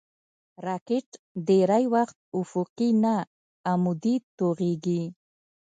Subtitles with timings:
[0.65, 1.07] راکټ
[1.47, 3.15] ډېری وخت افقي نه،
[3.71, 5.03] عمودي توغېږي